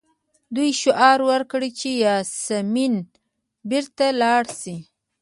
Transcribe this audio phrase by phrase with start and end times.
[0.55, 1.91] دوی شعار ورکړ چې
[2.43, 2.93] سایمن
[3.69, 4.77] بیرته لاړ شه.